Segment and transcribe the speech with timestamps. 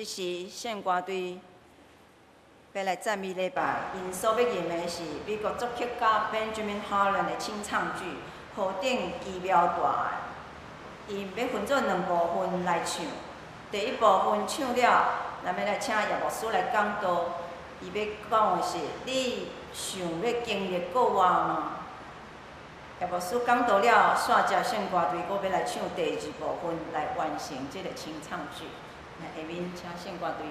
[0.00, 1.38] 这时宪歌队
[2.72, 8.04] 要来赞美礼拜，因所要吟的是美国作曲家 Benjamin Harlan 的清唱剧
[8.56, 11.12] 《何等奇妙大爱》。
[11.12, 13.04] 因要分做两部分来唱，
[13.70, 15.04] 第一部分唱了，
[15.44, 17.26] 咱要来请叶牧师来讲道。
[17.82, 21.72] 伊要讲的是：你想要经历过我吗？
[23.02, 28.64] 叶牧师讲道了，煞只宪歌队，我要来唱第二部分，来完成这个清唱剧。
[29.20, 30.46] 下面，请线挂队。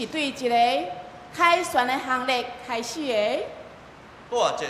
[0.00, 0.92] 是对一个
[1.36, 3.46] 凯旋的行列开始的。
[4.30, 4.64] 好啊，这，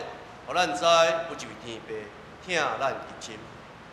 [0.45, 2.03] 互咱知有一位
[2.45, 3.39] 天父，疼咱一深，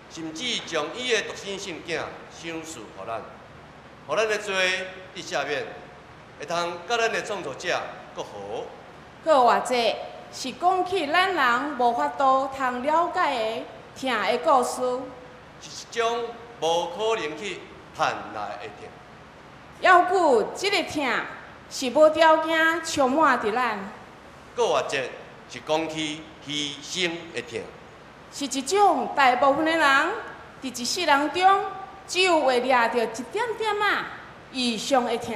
[0.10, 5.64] 甚至将伊的独生性囝赏赐予咱，予咱的罪伫下面，
[6.40, 7.80] 会通甲咱的创作者
[8.16, 8.30] 搁好。
[9.24, 9.76] 阁或者
[10.34, 13.64] 是讲起咱人无法度通了解
[14.00, 14.82] 的疼的故事，
[15.62, 16.24] 是一种
[16.62, 17.60] 无可能去
[17.96, 18.90] 谈来的疼。
[19.82, 21.04] 要顾这个疼
[21.70, 23.78] 是无条件充满伫咱，
[24.56, 24.98] 阁或者
[25.50, 27.62] 是讲起牺牲的疼，
[28.34, 30.10] 是一种大部分的人
[30.64, 31.66] 伫一世人中，
[32.08, 34.08] 只有会掠着一点点啊
[34.52, 35.36] 以上的疼。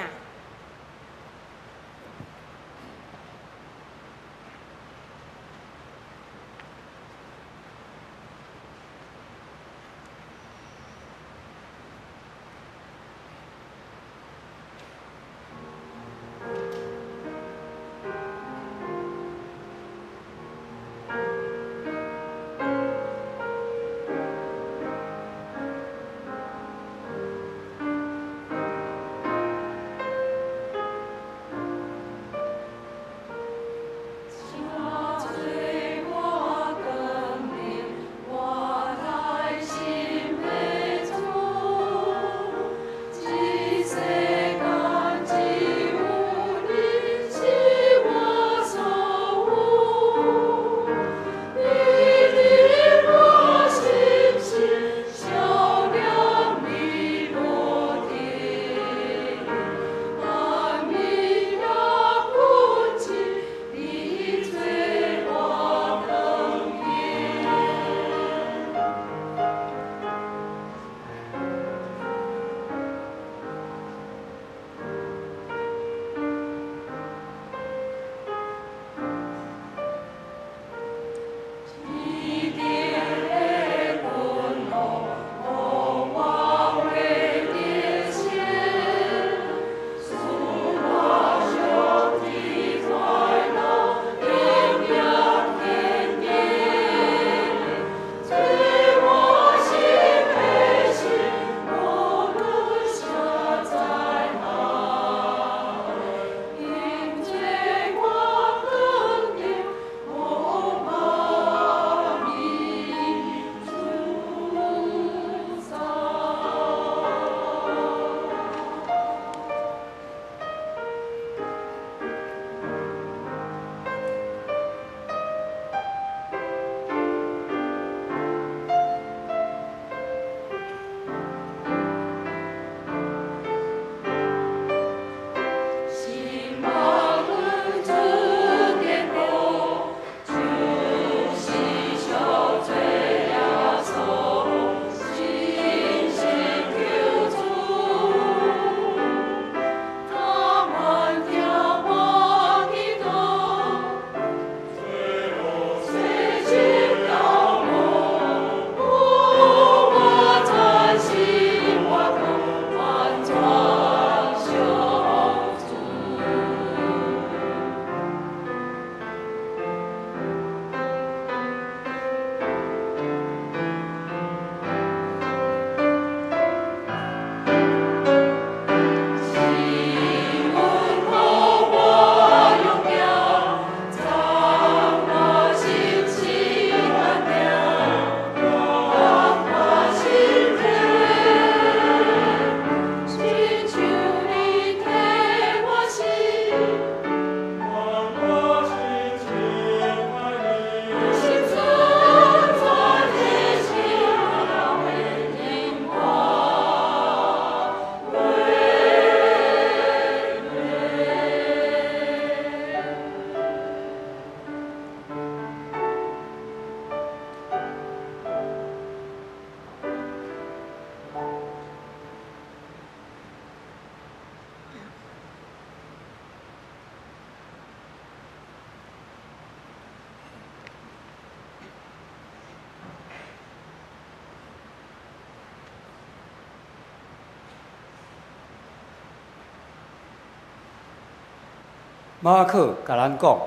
[242.23, 243.39] 马克甲咱讲，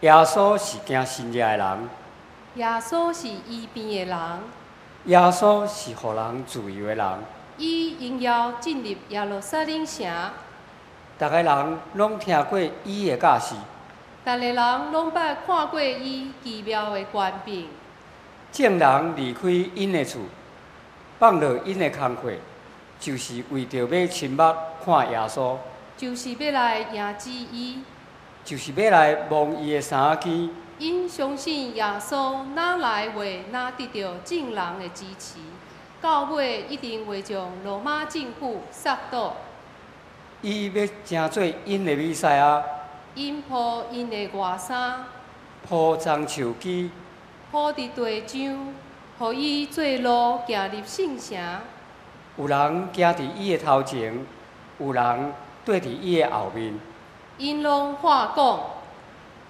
[0.00, 1.88] 耶稣是惊新约的人，
[2.56, 4.18] 耶稣是医病的人，
[5.04, 7.06] 耶稣是互人自由的人。
[7.56, 10.12] 伊应邀进入耶路撒冷城，
[11.20, 13.54] 逐个人拢听过伊的教示，
[14.24, 14.56] 逐个人
[14.90, 17.68] 拢捌看过伊奇妙的权柄。
[18.50, 20.18] 众人离开因的厝，
[21.20, 22.32] 放下因的工课，
[22.98, 24.38] 就是为着要亲目
[24.84, 25.56] 看耶稣，
[25.96, 27.84] 就是要来迎接伊，
[28.44, 30.50] 就是要来摸伊的衫肩。
[30.78, 35.38] 因相信耶稣哪来话哪得到众人的支持，
[36.00, 39.36] 到尾一定会将罗马政府杀倒。
[40.40, 42.64] 伊要成做因的比赛啊，
[43.14, 45.04] 因铺因的外衫，
[45.68, 46.88] 铺张树枝，
[47.50, 48.74] 铺伫地上，
[49.18, 51.38] 互伊做路行入圣城。
[52.38, 54.26] 有人行伫伊的头前，
[54.78, 55.32] 有人
[55.66, 56.80] 缀伫伊的后面。
[57.40, 58.60] 因拢话讲。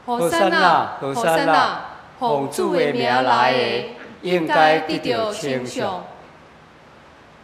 [0.06, 3.84] 何山啊，何山啊，奉主的名来的，
[4.22, 6.02] 应该得到称颂。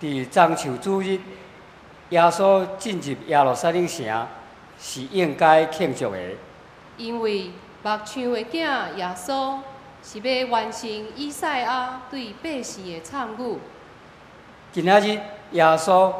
[0.01, 1.21] 伫棕树主日，
[2.09, 4.27] 耶稣进入耶路撒冷城，
[4.81, 6.19] 是应该庆祝的。
[6.97, 7.51] 因为
[7.83, 9.59] 目唱的囝耶稣，
[10.03, 13.59] 是要完成以赛亚对百姓的参语。
[14.73, 15.21] 今仔日，
[15.53, 16.13] 耶稣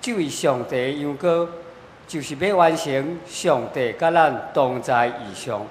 [0.00, 1.48] 就位上帝的羊羔。
[2.06, 5.66] 就是要完成上帝甲咱同在异乡，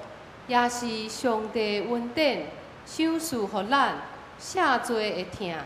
[0.46, 2.46] 也是上帝恩典
[2.84, 3.94] 赏赐予咱
[4.38, 5.56] 下罪会疼。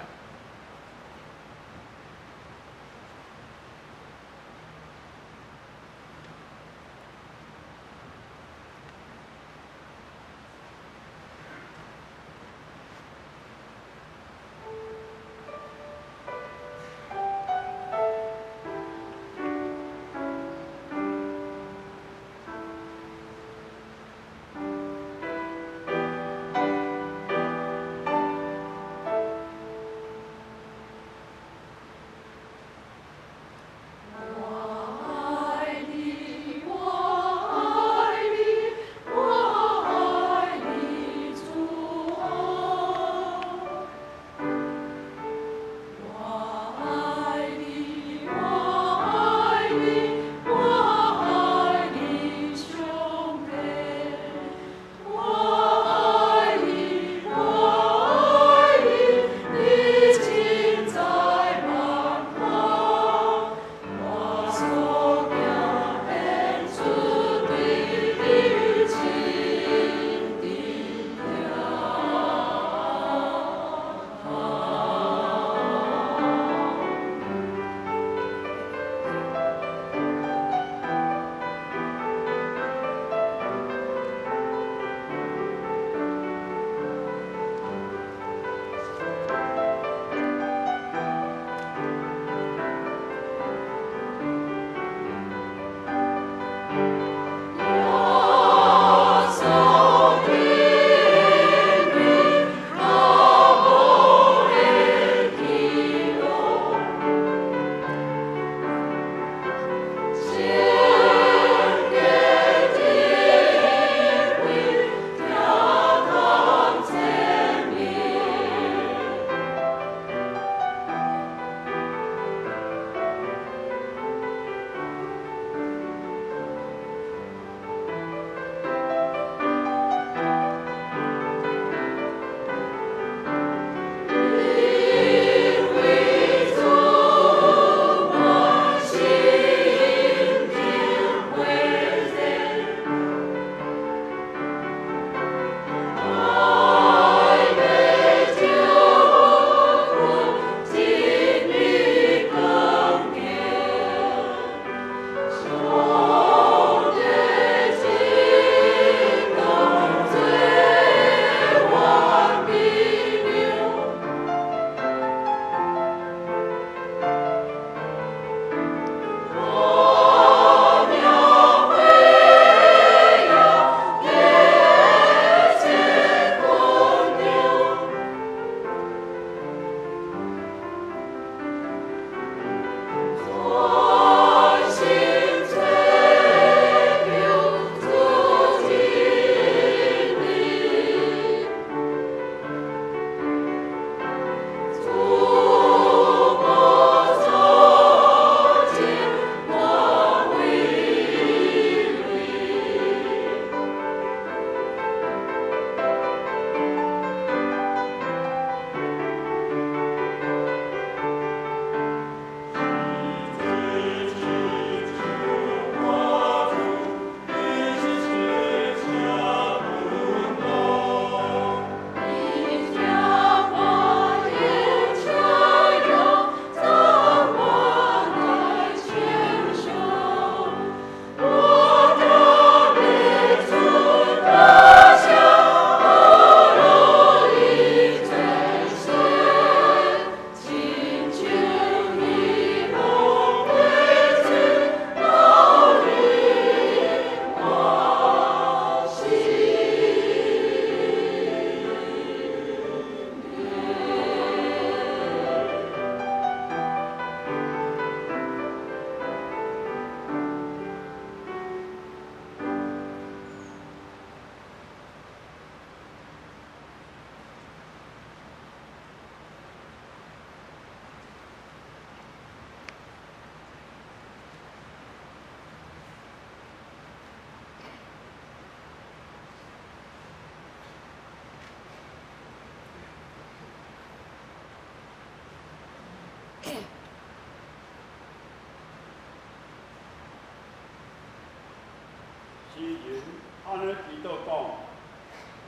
[293.51, 294.31] 安尼祈祷讲，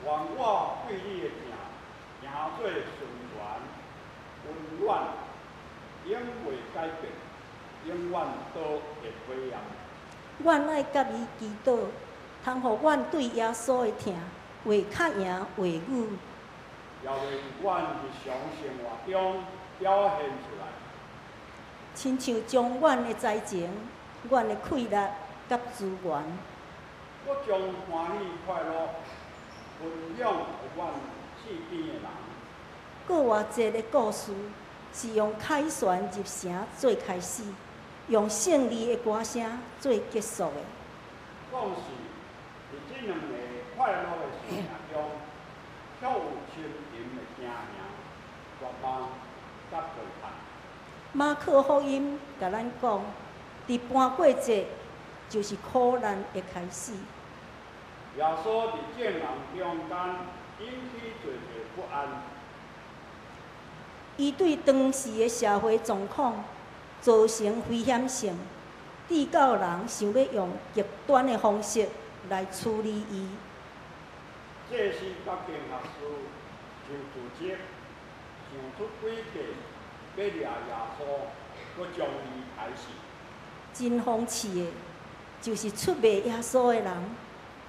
[0.04, 2.74] 愿我对你的名行做顺
[3.30, 3.38] 缘、
[4.44, 5.04] 温暖，
[6.06, 7.12] 永未改变，
[7.86, 8.60] 永远都
[9.00, 9.60] 会辉煌。
[10.38, 11.78] 阮爱甲伊祈祷，
[12.44, 14.12] 通互阮对耶稣的疼，
[14.64, 16.08] 话较赢话语，
[17.04, 17.18] 也会
[17.62, 19.44] 阮日常生活中
[19.78, 20.66] 表现出来。
[21.94, 23.70] 亲像将阮的才情、
[24.28, 24.90] 阮的气力
[25.48, 26.24] 甲资源，
[27.24, 27.56] 我将
[27.88, 28.88] 欢喜快乐
[29.78, 29.88] 分
[30.18, 30.90] 享予阮
[31.44, 32.02] 身边的人。
[33.06, 34.32] 阁有偌济的故事，
[34.92, 37.44] 是用凯旋入城做开始，
[38.08, 40.52] 用胜利的歌声做结束的。
[41.52, 41.76] 讲是
[42.70, 43.34] 伫这两个
[43.76, 45.04] 快乐的生命中，
[46.00, 46.20] 却有
[46.52, 47.78] 亲情的家人、
[48.60, 49.02] 伙伴
[49.70, 50.32] 甲陪伴。
[51.12, 53.00] 马可福音甲咱讲，
[53.68, 54.66] 伫搬过节
[55.28, 56.92] 就是苦难的开始。
[58.16, 59.22] 耶稣伫众人
[59.56, 59.98] 中间
[60.60, 62.22] 引起侪侪不安。
[64.16, 66.44] 伊对当时的社会状况
[67.00, 68.38] 造成危险性，
[69.08, 71.88] 至到人想要用极端的方式
[72.28, 73.28] 来处理伊。
[74.70, 75.98] 这是甲经学师
[76.88, 77.48] 就组织
[78.50, 79.40] 想出诡计。
[80.14, 80.48] 要掠耶
[80.98, 81.06] 稣，
[81.74, 82.88] 阁将伊害死。
[83.72, 84.66] 真讽刺的，
[85.40, 86.92] 就是出卖耶稣的人，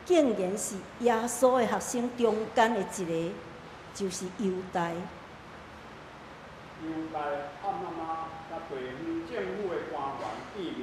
[0.05, 3.31] 竟然是耶稣的学生中间的一个，
[3.93, 4.89] 就是犹大。
[4.89, 4.95] 犹
[7.13, 7.19] 大
[7.63, 7.99] 暗妈妈
[8.49, 8.81] 甲地方
[9.27, 10.21] 政府的官员
[10.55, 10.75] 见面，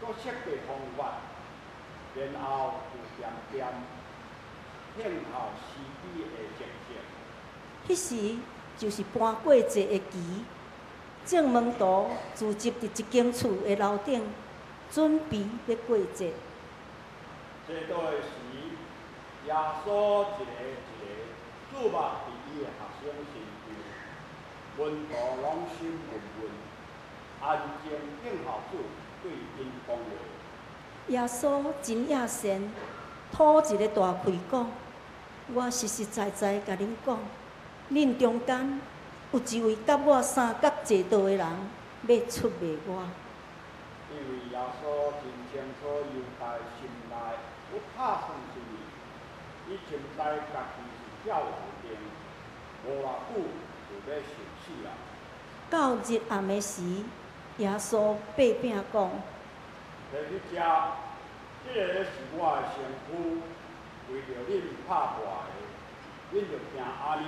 [0.00, 0.98] 各设计方法，
[2.14, 2.44] 然后
[2.92, 3.20] 就点
[3.52, 3.54] 点
[4.96, 4.98] 骗
[5.32, 5.60] 候时
[6.02, 6.24] 机的
[6.58, 6.90] 情节。
[7.86, 8.08] 彼时。
[8.76, 10.44] 就是搬过节的期，
[11.24, 14.20] 正门徒聚集伫一间厝的楼顶，
[14.90, 16.32] 准备要过节。
[17.66, 18.28] 这倒时，
[19.46, 19.88] 耶稣
[20.36, 21.02] 一个一个
[21.70, 23.66] 注目伫伊的学生身上，
[24.76, 25.44] 温度拢
[25.78, 25.78] 心
[26.10, 26.40] 温温，
[27.40, 27.44] 安
[27.82, 27.84] 静
[28.22, 28.72] 听候主
[29.22, 29.24] 对
[29.58, 30.00] 因讲话。
[31.08, 32.70] 耶稣真野善，
[33.32, 34.52] 吐一个大气讲：
[35.54, 37.18] 我实实在在甲恁讲。
[37.90, 38.80] 恁中间
[39.32, 41.46] 有一位甲我三角坐道的人，
[42.08, 42.90] 要出卖我。
[44.10, 44.82] 因为耶稣
[45.20, 45.82] 真清楚
[46.14, 46.73] 犹大心内
[47.96, 48.64] 有打算什么，
[49.68, 50.24] 伊清知家
[50.74, 51.46] 己是叫王
[51.82, 51.84] 定，
[52.86, 53.40] 无偌久
[53.88, 54.22] 就要受
[54.60, 54.88] 死啊。
[55.70, 56.82] 到日暗的时，
[57.58, 59.10] 耶稣八饼讲：
[60.12, 60.60] 摕去食，
[61.64, 62.76] 这个是我的身
[63.06, 63.10] 躯，
[64.10, 64.50] 为着恁
[64.88, 65.52] 拍破的，
[66.32, 67.22] 恁就听阿里。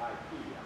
[0.00, 0.58] 来记两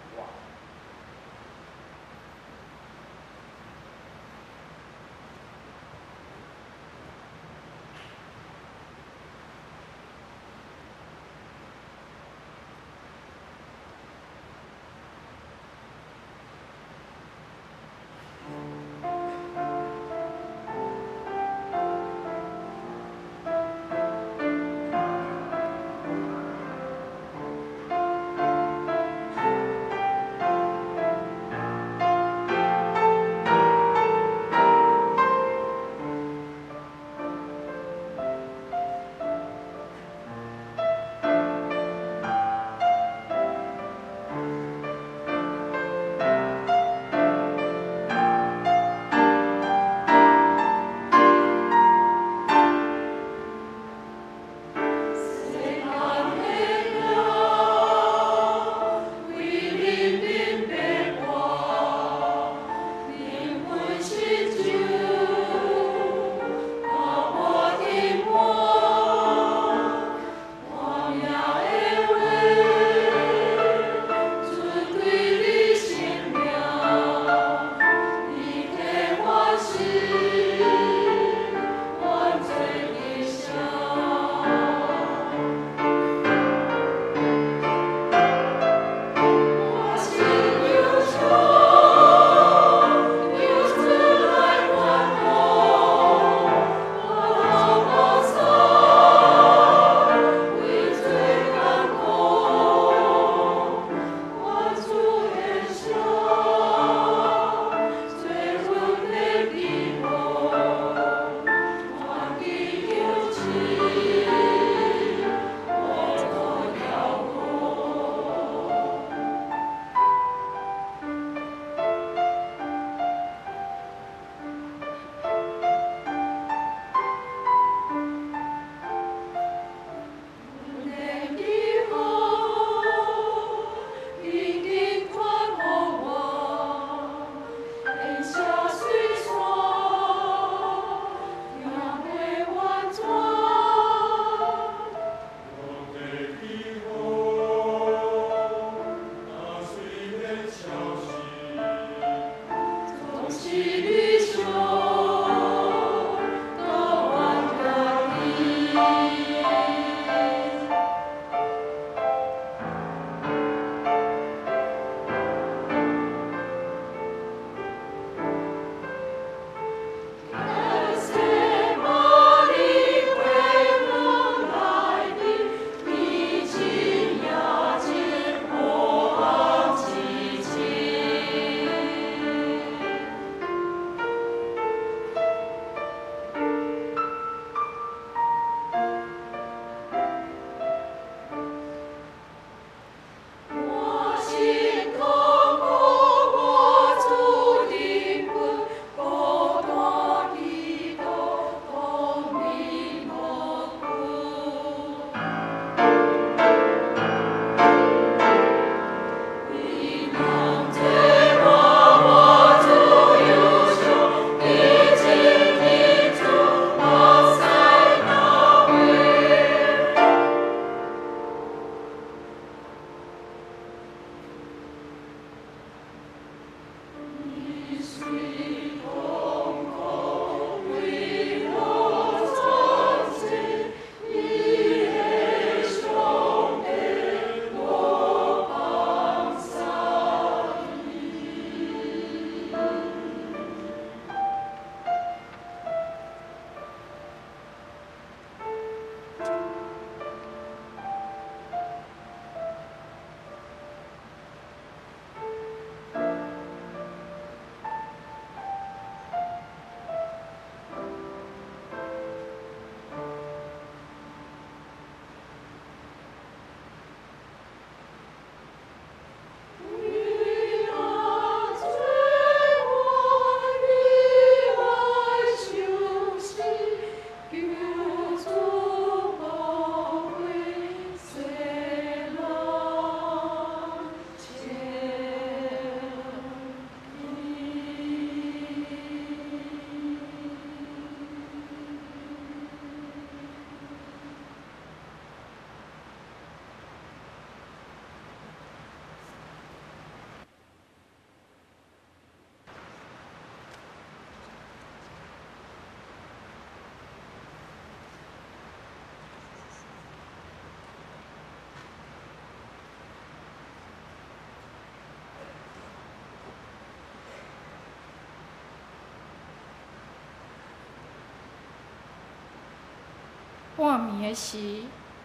[323.56, 324.36] 半暝的时，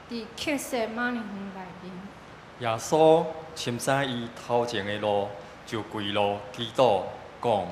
[0.09, 1.93] 伫客舍玛利园内面，
[2.59, 5.29] 耶稣深知伊头前的路，
[5.65, 7.03] 就跪落祈祷，
[7.41, 7.65] 讲：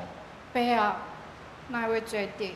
[0.54, 0.98] 爸啊，
[1.68, 2.56] 哪会做得？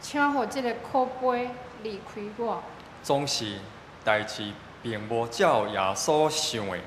[0.00, 1.50] 请予这个苦杯
[1.82, 2.62] 离开我。
[3.02, 3.58] 总是
[4.02, 6.78] 代志并无照耶稣想的。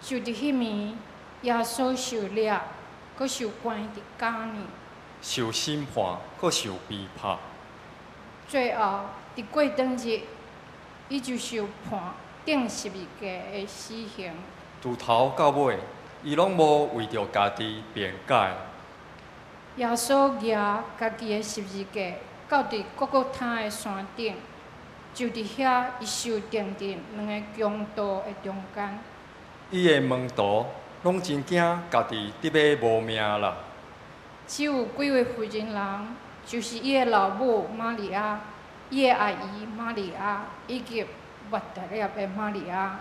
[0.00, 0.94] 就伫迄暝，
[1.42, 2.60] 耶稣受掠，
[3.16, 4.58] 阁受关伫监里，
[5.20, 7.36] 受审判，佫受逼迫。
[8.54, 9.00] 最后
[9.34, 10.20] 伫过当日，
[11.08, 12.14] 伊就受判
[12.44, 14.32] 定十二架的死刑。
[14.80, 15.76] 自头到尾，
[16.22, 18.52] 伊拢无为着家己辩解。
[19.74, 22.16] 耶稣举家己的十二架，
[22.48, 24.36] 到伫各个他的山顶，
[25.12, 29.00] 就伫遐伊受定伫两个强盗的中间。
[29.72, 30.64] 伊的门徒
[31.02, 33.56] 拢真惊家己得要无命啦。
[34.46, 36.06] 只有几位妇人人，
[36.46, 38.40] 就是伊的老母玛利亚，
[38.90, 41.04] 伊的阿姨玛利亚，以及
[41.50, 43.00] 抹大拉的玛利亚，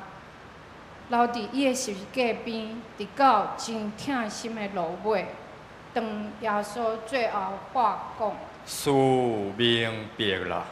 [1.09, 5.27] 留伫伊的十字架边，直到真痛心的落尾，
[5.93, 6.03] 当
[6.41, 7.39] 耶稣最后
[7.73, 8.31] 话讲：
[8.65, 8.89] 事
[9.57, 10.65] 明白了。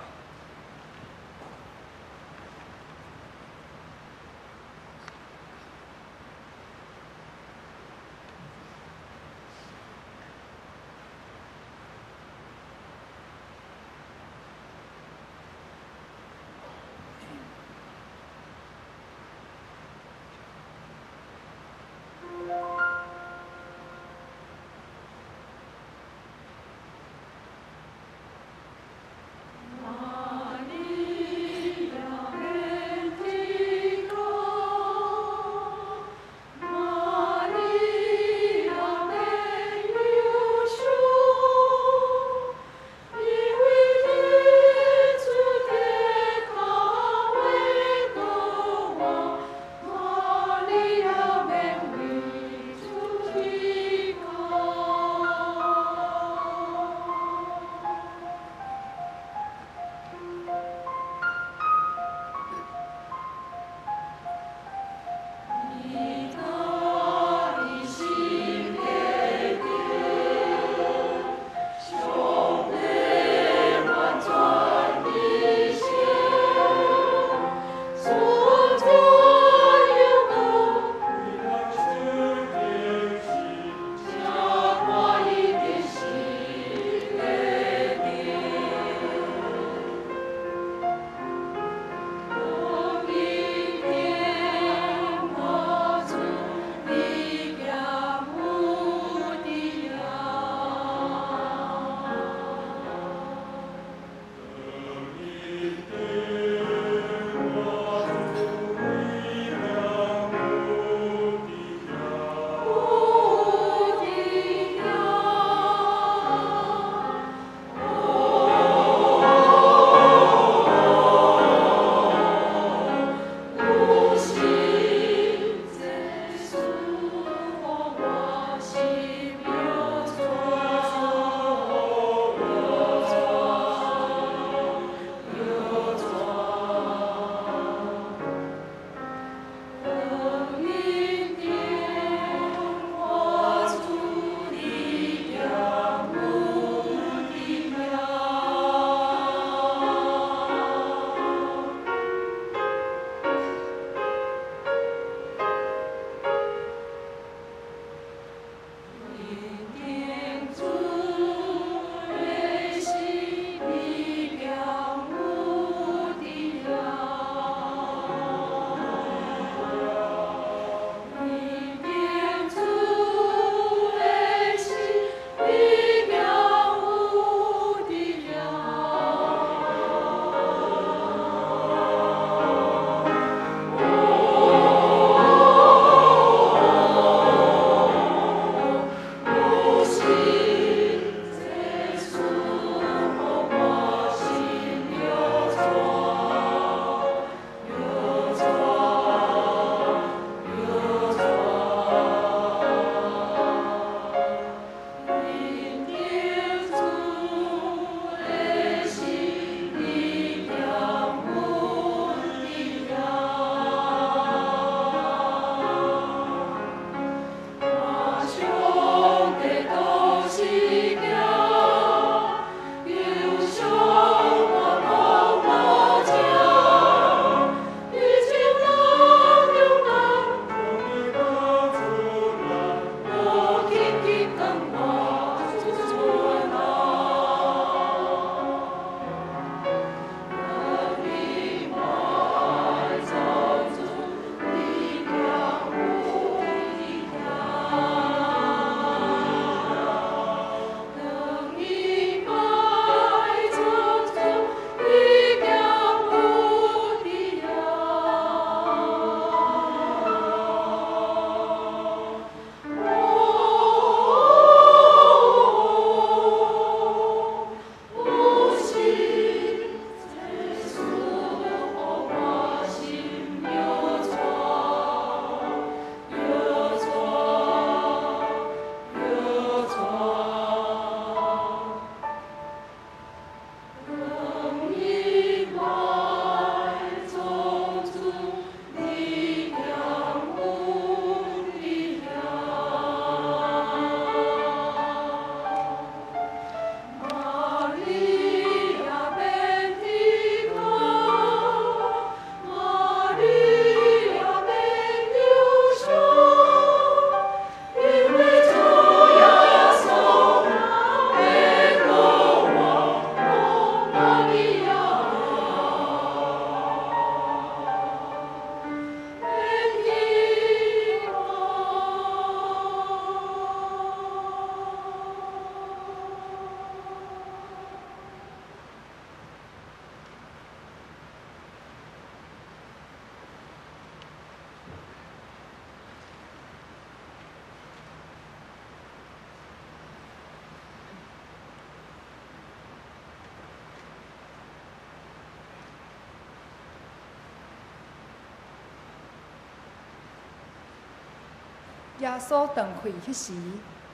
[352.22, 353.34] 稣断开迄时，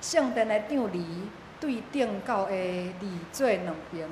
[0.01, 4.07] 圣殿的帐篱对顶到下二做两边，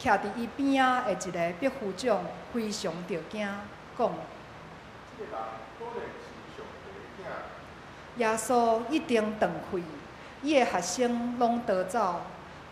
[0.00, 0.82] 徛伫伊边
[1.18, 2.20] 仔的一个百夫长
[2.54, 3.46] 非常着惊，
[3.98, 4.10] 讲：
[8.16, 9.78] 耶稣一定断开，
[10.42, 12.22] 伊的学生拢逃走，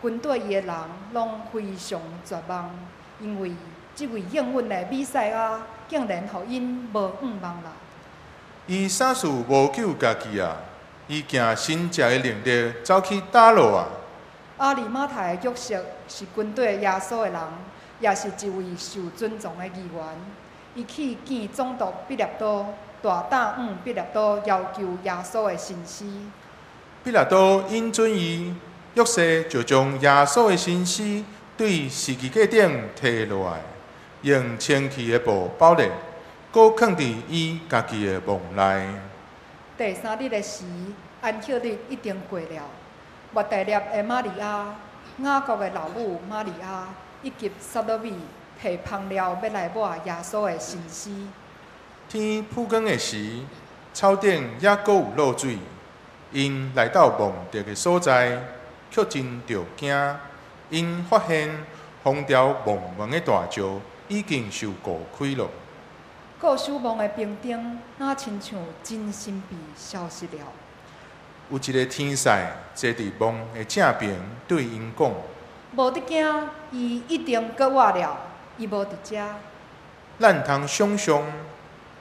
[0.01, 0.75] 跟队伊的人
[1.13, 2.71] 拢非常绝望，
[3.19, 3.53] 因为
[3.95, 7.73] 这位应允的弥赛亚竟然互因无盼望啦。
[8.65, 10.57] 伊啥事无救家己啊！
[11.09, 13.87] 伊行神藉的能力走去打落啊！
[14.57, 17.41] 阿里马太的约瑟是军队耶稣的人，
[17.99, 20.03] 也是一位受尊重的议员。
[20.75, 26.29] 伊去见总督彼拉多，大胆向彼拉多要求耶稣的信息。
[27.03, 28.53] 毕拉多因准伊，
[28.93, 31.25] 约瑟就将耶稣的信息
[31.57, 33.61] 对十字架顶摕落来，
[34.21, 35.89] 用清气的布包咧。
[36.51, 38.85] 搁囥伫伊家己的梦内。
[39.79, 40.65] 第三日的时，
[41.21, 42.63] 安息日已经过了。
[43.31, 44.75] 抹大拉的玛利亚、
[45.19, 46.89] 雅各的老母玛利亚
[47.23, 48.13] 以及撒罗米，
[48.61, 51.09] 提香料要来抹耶稣的身尸。
[52.09, 53.39] 天曝光的时，
[53.93, 55.57] 草顶也搁有露水。
[56.33, 58.37] 因来到墓地的所在，
[58.91, 60.17] 却真着惊。
[60.69, 61.49] 因发现
[62.03, 63.63] 封条蒙蒙的大石
[64.09, 65.47] 已经受过开了。
[66.39, 70.45] 过守望的兵丁，那亲像真心被消失了。
[71.49, 72.29] 有一个天使
[72.73, 74.15] 坐伫墓的正边，
[74.47, 75.11] 对因讲：
[75.75, 76.25] 无得惊，
[76.71, 78.17] 伊一定搁活了，
[78.57, 79.17] 伊无伫遮。
[80.17, 81.21] 咱通想象，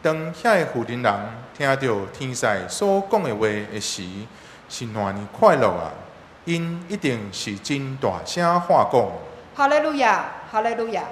[0.01, 1.15] 当遐个妇人人
[1.57, 4.05] 听到天使所讲的话的时，
[4.69, 5.91] 是偌尼快乐啊！
[6.45, 9.09] 因一定是真大声话讲：
[9.57, 11.03] 哈利路亚，哈利路亚。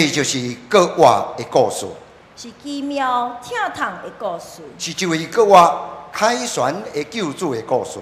[0.00, 1.84] 这就是国话的故事，
[2.36, 7.98] 是奇妙疼痛的故事，是一位国话凯旋的救主的故事。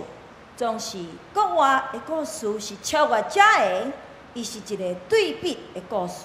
[0.58, 0.98] 总是
[1.32, 3.92] 国外的故事是超越者的，
[4.34, 6.24] 伊是一个对比的故事，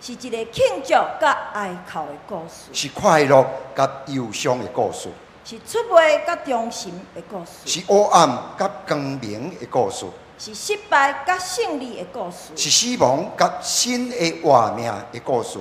[0.00, 3.44] 是一个庆祝甲哀哭的故事，是快乐
[3.74, 5.08] 甲忧伤的故事，
[5.44, 10.06] 是出卖甲忠心的故事，是黑暗甲光明的故事，
[10.38, 15.58] 是失败甲胜利的故事，是死亡甲新的活命的故事。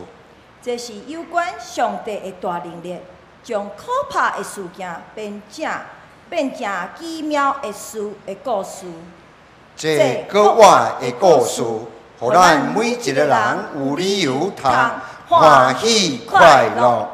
[0.61, 2.97] 这是有关上帝的大能力，
[3.43, 5.69] 将可怕的事件变正。
[6.29, 8.85] 变成奇妙的事的故事，
[9.77, 11.63] 这个话的故事，
[12.19, 14.69] 互咱每一个人有理由通
[15.29, 17.09] 欢喜快乐。